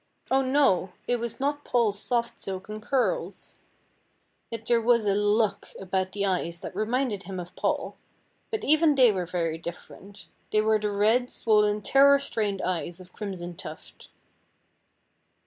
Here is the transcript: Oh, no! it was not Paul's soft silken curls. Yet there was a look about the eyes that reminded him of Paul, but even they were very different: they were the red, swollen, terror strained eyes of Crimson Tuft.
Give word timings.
Oh, 0.31 0.41
no! 0.41 0.93
it 1.07 1.19
was 1.19 1.39
not 1.39 1.63
Paul's 1.63 1.99
soft 1.99 2.41
silken 2.41 2.81
curls. 2.81 3.59
Yet 4.49 4.65
there 4.65 4.81
was 4.81 5.05
a 5.05 5.13
look 5.13 5.67
about 5.79 6.13
the 6.13 6.25
eyes 6.25 6.59
that 6.61 6.75
reminded 6.75 7.21
him 7.21 7.39
of 7.39 7.55
Paul, 7.55 7.97
but 8.49 8.63
even 8.63 8.95
they 8.95 9.11
were 9.11 9.27
very 9.27 9.59
different: 9.59 10.27
they 10.51 10.61
were 10.61 10.79
the 10.79 10.89
red, 10.91 11.29
swollen, 11.29 11.83
terror 11.83 12.17
strained 12.17 12.63
eyes 12.63 12.99
of 12.99 13.13
Crimson 13.13 13.55
Tuft. 13.55 14.09